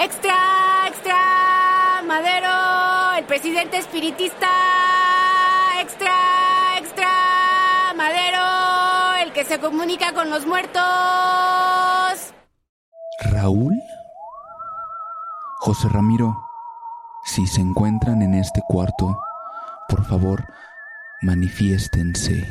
[0.00, 4.46] Extra, extra, Madero, el presidente espiritista.
[5.80, 6.14] Extra,
[6.78, 7.08] extra,
[7.96, 10.82] Madero, el que se comunica con los muertos.
[13.32, 13.74] ¿Raúl?
[15.58, 16.46] José Ramiro,
[17.24, 19.18] si se encuentran en este cuarto,
[19.88, 20.44] por favor,
[21.22, 22.46] manifiéstense.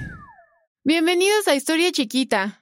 [0.84, 2.62] Bienvenidos a Historia Chiquita.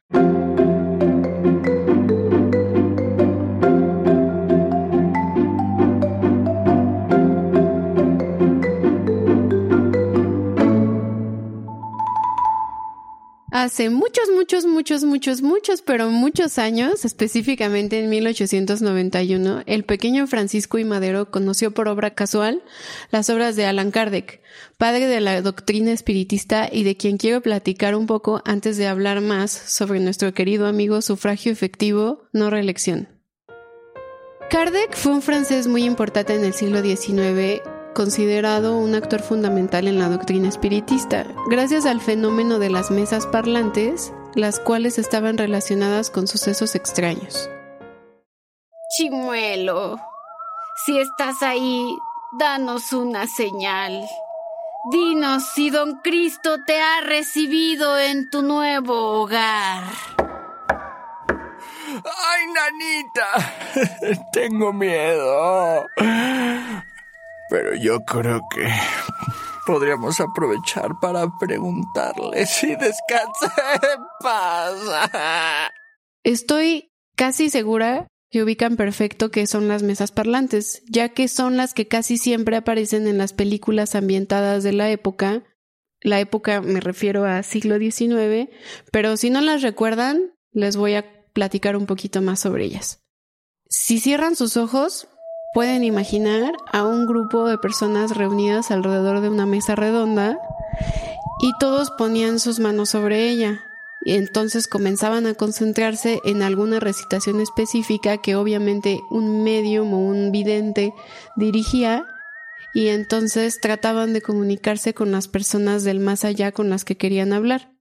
[13.57, 20.77] Hace muchos, muchos, muchos, muchos, muchos, pero muchos años, específicamente en 1891, el pequeño Francisco
[20.77, 20.83] I.
[20.83, 22.63] Madero conoció por obra casual
[23.11, 24.41] las obras de Allan Kardec,
[24.77, 29.21] padre de la doctrina espiritista y de quien quiero platicar un poco antes de hablar
[29.21, 33.07] más sobre nuestro querido amigo sufragio efectivo, no reelección.
[34.49, 37.61] Kardec fue un francés muy importante en el siglo XIX
[37.95, 44.13] considerado un actor fundamental en la doctrina espiritista, gracias al fenómeno de las mesas parlantes,
[44.35, 47.49] las cuales estaban relacionadas con sucesos extraños.
[48.95, 49.97] Chimuelo,
[50.85, 51.87] si estás ahí,
[52.37, 54.05] danos una señal.
[54.91, 59.83] Dinos si don Cristo te ha recibido en tu nuevo hogar.
[62.03, 64.25] ¡Ay, nanita!
[64.33, 65.85] Tengo miedo.
[67.55, 68.67] Pero yo creo que
[69.65, 74.73] podríamos aprovechar para preguntarle si descansa en paz.
[76.25, 81.73] Estoy casi segura que ubican perfecto que son las mesas parlantes, ya que son las
[81.73, 85.43] que casi siempre aparecen en las películas ambientadas de la época.
[86.01, 88.49] La época me refiero a siglo XIX,
[88.91, 92.99] pero si no las recuerdan, les voy a platicar un poquito más sobre ellas.
[93.69, 95.07] Si cierran sus ojos,
[95.55, 100.37] pueden imaginar a un grupo de personas reunidas alrededor de una mesa redonda
[101.39, 103.63] y todos ponían sus manos sobre ella.
[104.01, 110.33] Y entonces comenzaban a concentrarse en alguna recitación específica que obviamente un medium o un
[110.33, 110.93] vidente
[111.37, 112.05] dirigía
[112.73, 117.31] y entonces trataban de comunicarse con las personas del más allá con las que querían
[117.31, 117.71] hablar.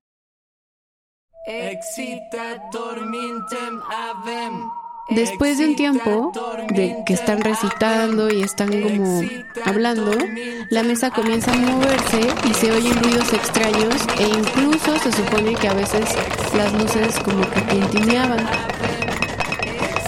[5.11, 6.33] Después de un tiempo
[6.71, 9.21] de que están recitando y están como
[9.65, 10.13] hablando,
[10.71, 15.69] la mesa comienza a moverse y se oyen ruidos extraños e incluso se supone que
[15.69, 16.09] a veces
[16.57, 18.49] las luces como que tintineaban.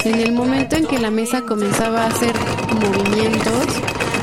[0.04, 2.34] En el momento en que la mesa comenzaba a hacer
[2.80, 3.66] movimientos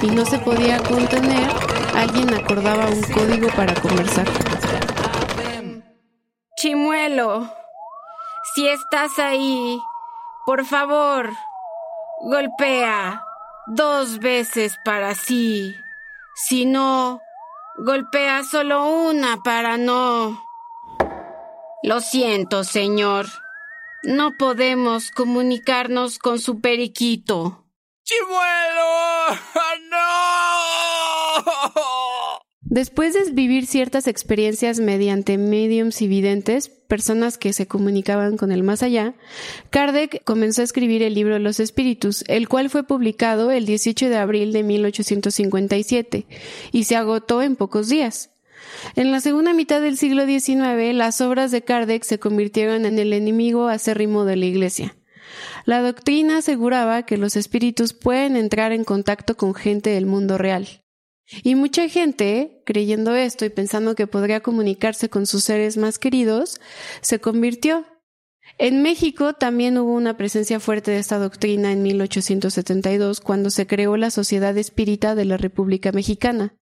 [0.02, 1.50] y no se podía contener,
[1.96, 4.26] alguien acordaba un código para conversar.
[6.56, 7.52] Chimuelo,
[8.56, 9.78] si estás ahí,
[10.46, 11.30] por favor,
[12.22, 13.24] golpea
[13.68, 15.76] dos veces para sí.
[16.36, 17.22] Si no,
[17.78, 20.44] golpea solo una para no.
[21.84, 23.28] Lo siento, señor.
[24.04, 27.66] No podemos comunicarnos con su periquito.
[28.04, 29.40] ¡Chimuelo!
[29.90, 30.00] ¡No!
[32.74, 38.64] Después de vivir ciertas experiencias mediante mediums y videntes, personas que se comunicaban con el
[38.64, 39.14] más allá,
[39.70, 44.18] Kardec comenzó a escribir el libro Los Espíritus, el cual fue publicado el 18 de
[44.18, 46.26] abril de 1857
[46.72, 48.32] y se agotó en pocos días.
[48.96, 53.14] En la segunda mitad del siglo XIX, las obras de Kardec se convirtieron en el
[53.14, 54.96] enemigo acérrimo de la Iglesia.
[55.66, 60.83] La doctrina aseguraba que los espíritus pueden entrar en contacto con gente del mundo real.
[61.44, 66.60] Y mucha gente, creyendo esto y pensando que podría comunicarse con sus seres más queridos,
[67.02, 67.86] se convirtió.
[68.58, 73.98] En México también hubo una presencia fuerte de esta doctrina en 1872 cuando se creó
[73.98, 76.56] la Sociedad Espírita de la República Mexicana.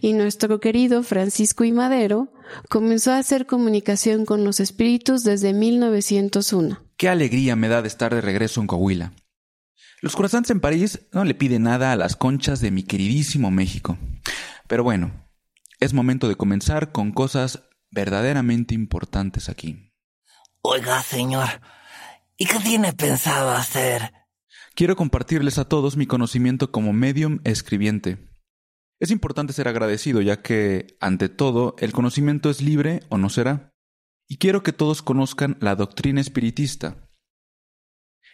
[0.00, 1.72] Y nuestro querido Francisco I.
[1.72, 2.32] Madero
[2.68, 6.80] comenzó a hacer comunicación con los espíritus desde 1901.
[6.96, 9.12] Qué alegría me da de estar de regreso en Coahuila.
[10.06, 13.98] Los croissants en París no le piden nada a las conchas de mi queridísimo México.
[14.68, 15.10] Pero bueno,
[15.80, 19.92] es momento de comenzar con cosas verdaderamente importantes aquí.
[20.62, 21.48] Oiga, señor,
[22.36, 24.12] ¿y qué tiene pensado hacer?
[24.76, 28.30] Quiero compartirles a todos mi conocimiento como medium escribiente.
[29.00, 33.74] Es importante ser agradecido ya que, ante todo, el conocimiento es libre o no será.
[34.28, 37.05] Y quiero que todos conozcan la doctrina espiritista,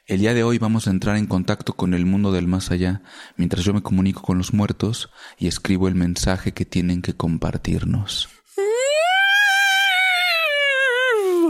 [0.06, 3.02] el día de hoy vamos a entrar en contacto con el mundo del más allá,
[3.36, 8.28] mientras yo me comunico con los muertos y escribo el mensaje que tienen que compartirnos.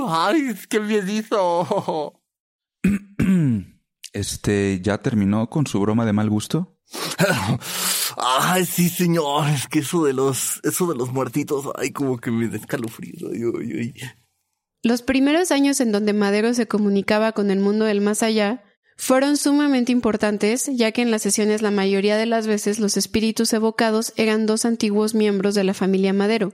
[0.09, 2.21] ¡Ay, qué miedito!
[4.15, 6.77] Este, ¿ya terminó con su broma de mal gusto?
[8.19, 9.49] Ay, sí, señor.
[9.49, 13.29] Es que eso de los, eso de los muertitos, ay, como que me descalofrío.
[13.33, 14.22] Ay, ay, ay.
[14.83, 18.65] Los primeros años en donde Madero se comunicaba con el mundo del más allá
[18.97, 23.53] fueron sumamente importantes, ya que en las sesiones la mayoría de las veces los espíritus
[23.53, 26.53] evocados eran dos antiguos miembros de la familia Madero,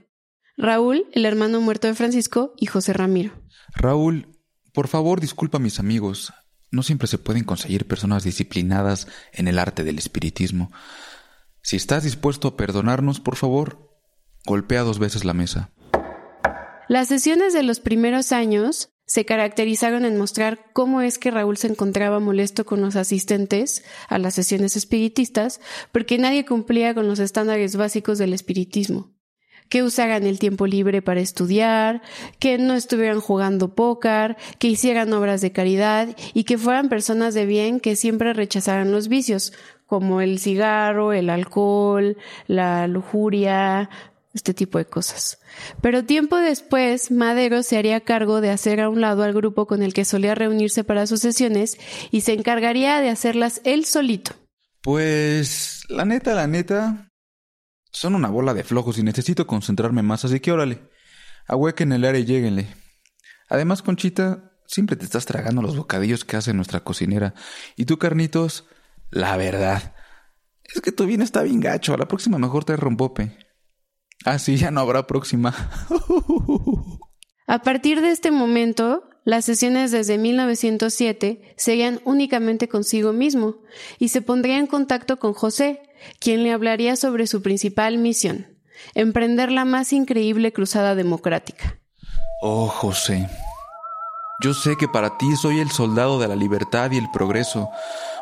[0.57, 3.31] Raúl, el hermano muerto de Francisco, y José Ramiro.
[3.75, 4.27] Raúl,
[4.73, 6.33] por favor disculpa a mis amigos.
[6.69, 10.71] No siempre se pueden conseguir personas disciplinadas en el arte del espiritismo.
[11.61, 13.89] Si estás dispuesto a perdonarnos, por favor,
[14.45, 15.71] golpea dos veces la mesa.
[16.89, 21.67] Las sesiones de los primeros años se caracterizaron en mostrar cómo es que Raúl se
[21.67, 27.75] encontraba molesto con los asistentes a las sesiones espiritistas porque nadie cumplía con los estándares
[27.75, 29.13] básicos del espiritismo.
[29.69, 32.01] Que usaran el tiempo libre para estudiar,
[32.39, 37.45] que no estuvieran jugando póker, que hicieran obras de caridad y que fueran personas de
[37.45, 39.53] bien que siempre rechazaran los vicios,
[39.89, 42.15] como el cigarro, el alcohol,
[42.45, 43.89] la lujuria,
[44.33, 45.39] este tipo de cosas.
[45.81, 49.81] Pero tiempo después, Madero se haría cargo de hacer a un lado al grupo con
[49.81, 51.77] el que solía reunirse para sus sesiones
[52.11, 54.31] y se encargaría de hacerlas él solito.
[54.81, 57.09] Pues, la neta, la neta,
[57.91, 60.81] son una bola de flojos y necesito concentrarme más, así que órale,
[61.47, 62.67] ahuequen el área y lléguenle.
[63.49, 67.33] Además, Conchita, siempre te estás tragando los bocadillos que hace nuestra cocinera.
[67.75, 68.65] Y tú, Carnitos,
[69.09, 69.95] la verdad,
[70.63, 73.48] es que tu bien está bien gacho, a la próxima mejor te rompope.
[74.25, 75.53] Ah, sí, ya no habrá próxima.
[77.47, 83.55] A partir de este momento, las sesiones desde 1907 seguían únicamente consigo mismo
[83.97, 85.81] y se pondría en contacto con José,
[86.19, 88.59] quien le hablaría sobre su principal misión,
[88.93, 91.79] emprender la más increíble cruzada democrática.
[92.41, 93.27] Oh, José.
[94.41, 97.69] Yo sé que para ti soy el soldado de la libertad y el progreso,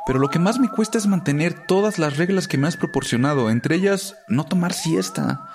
[0.08, 3.52] pero lo que más me cuesta es mantener todas las reglas que me has proporcionado,
[3.52, 5.50] entre ellas no tomar siesta.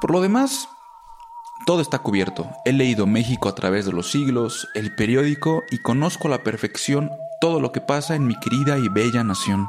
[0.00, 0.68] Por lo demás,
[1.66, 2.50] todo está cubierto.
[2.64, 7.10] He leído México a través de los siglos, el periódico y conozco a la perfección
[7.40, 9.68] todo lo que pasa en mi querida y bella nación.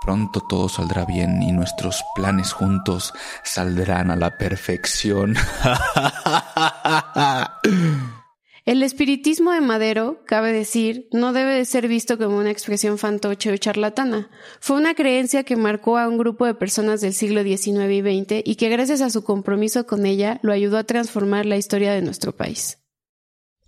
[0.00, 3.12] Pronto todo saldrá bien y nuestros planes juntos
[3.44, 5.36] saldrán a la perfección.
[8.70, 13.50] El espiritismo de Madero, cabe decir, no debe de ser visto como una expresión fantoche
[13.50, 14.30] o charlatana.
[14.60, 18.42] Fue una creencia que marcó a un grupo de personas del siglo XIX y XX
[18.44, 22.00] y que gracias a su compromiso con ella lo ayudó a transformar la historia de
[22.00, 22.78] nuestro país.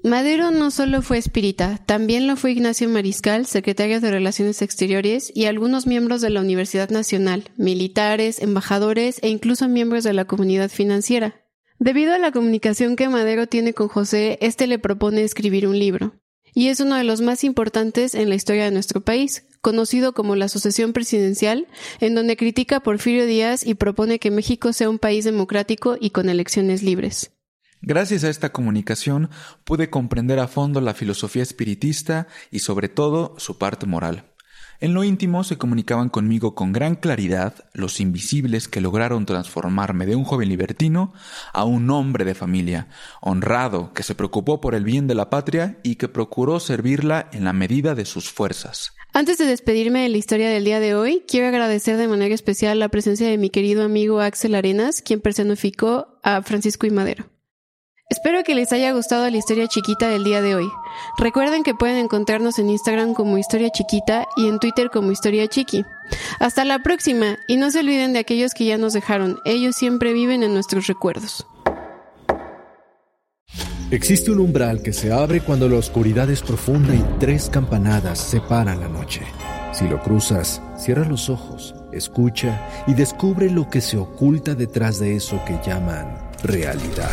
[0.05, 5.47] Madero no solo fue espírita, también lo fue Ignacio Mariscal, secretario de Relaciones Exteriores, y
[5.47, 11.42] algunos miembros de la Universidad Nacional, militares, embajadores e incluso miembros de la comunidad financiera.
[11.83, 16.15] Debido a la comunicación que Madero tiene con José, este le propone escribir un libro.
[16.55, 20.37] Y es uno de los más importantes en la historia de nuestro país, conocido como
[20.37, 21.67] la Sucesión Presidencial,
[21.99, 26.11] en donde critica a Porfirio Díaz y propone que México sea un país democrático y
[26.11, 27.33] con elecciones libres.
[27.81, 29.29] Gracias a esta comunicación
[29.65, 34.32] pude comprender a fondo la filosofía espiritista y sobre todo su parte moral.
[34.83, 40.17] En lo íntimo se comunicaban conmigo con gran claridad los invisibles que lograron transformarme de
[40.17, 41.13] un joven libertino
[41.53, 42.89] a un hombre de familia,
[43.21, 47.45] honrado, que se preocupó por el bien de la patria y que procuró servirla en
[47.45, 48.93] la medida de sus fuerzas.
[49.13, 52.81] Antes de despedirme de la historia del día de hoy, quiero agradecer de manera especial
[52.81, 57.32] la presencia de mi querido amigo Axel Arenas, quien personificó a Francisco y Madero.
[58.11, 60.69] Espero que les haya gustado la historia chiquita del día de hoy.
[61.19, 65.85] Recuerden que pueden encontrarnos en Instagram como Historia Chiquita y en Twitter como Historia Chiqui.
[66.39, 70.13] Hasta la próxima y no se olviden de aquellos que ya nos dejaron, ellos siempre
[70.13, 71.47] viven en nuestros recuerdos.
[73.91, 78.81] Existe un umbral que se abre cuando la oscuridad es profunda y tres campanadas separan
[78.81, 79.23] la noche.
[79.73, 85.17] Si lo cruzas, cierra los ojos, escucha y descubre lo que se oculta detrás de
[85.17, 87.11] eso que llaman realidad.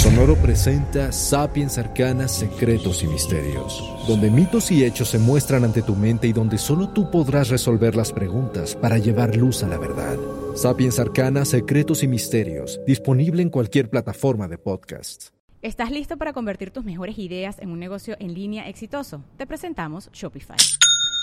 [0.00, 5.94] Sonoro presenta Sapiens Arcanas, Secretos y Misterios, donde mitos y hechos se muestran ante tu
[5.94, 10.16] mente y donde solo tú podrás resolver las preguntas para llevar luz a la verdad.
[10.54, 15.34] Sapiens Arcanas, Secretos y Misterios, disponible en cualquier plataforma de podcast.
[15.60, 19.22] ¿Estás listo para convertir tus mejores ideas en un negocio en línea exitoso?
[19.36, 20.56] Te presentamos Shopify.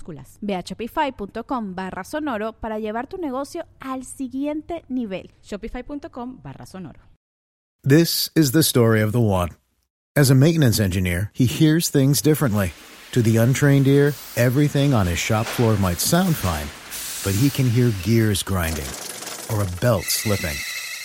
[0.00, 0.38] minúsculas.
[0.40, 5.30] Ve a shopify.com barra sonoro para llevar tu negocio al siguiente nivel.
[5.42, 7.00] Shopify.com barra sonoro.
[7.82, 9.50] This is the story of the one.
[10.16, 12.72] As a maintenance engineer, he hears things differently.
[13.12, 16.68] To the untrained ear, everything on his shop floor might sound fine,
[17.24, 18.86] but he can hear gears grinding
[19.50, 20.56] or a belt slipping.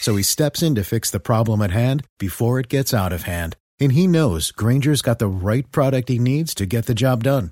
[0.01, 3.23] So he steps in to fix the problem at hand before it gets out of
[3.23, 3.55] hand.
[3.79, 7.51] And he knows Granger's got the right product he needs to get the job done